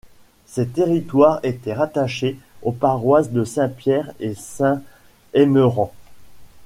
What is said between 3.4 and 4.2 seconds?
Saint-Pierre